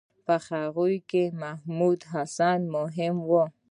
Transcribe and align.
په 0.25 0.35
هغوی 0.49 0.95
کې 1.09 1.23
محمودالحسن 1.41 2.59
مهم 2.75 3.15
و. 3.29 3.31